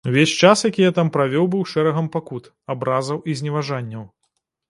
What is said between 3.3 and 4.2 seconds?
і зневажанняў.